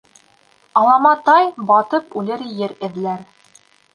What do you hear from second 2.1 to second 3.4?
үлер ер эҙләр.